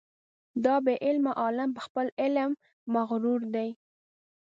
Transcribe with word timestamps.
دا 0.65 0.75
بې 0.85 0.95
علمه 1.05 1.31
عالم 1.41 1.69
په 1.75 1.81
خپل 1.87 2.07
علم 2.21 2.51
مغرور 2.93 3.41
دی. 3.55 3.69